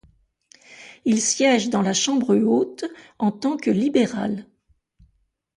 [1.05, 2.85] Il siège dans la chambre haute
[3.19, 4.47] en tant que libéral.